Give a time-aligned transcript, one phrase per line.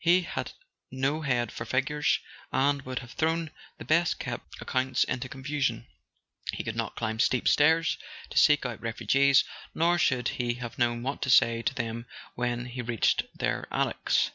[0.03, 0.53] He had
[0.89, 2.17] no head for figures,
[2.51, 5.85] and would have thrown the best kept accounts into con¬ fusion;
[6.53, 7.99] he could not climb steep stairs
[8.31, 9.43] to seek out refu¬ gees,
[9.75, 14.29] nor should he have known what to say to them when he reached their attics.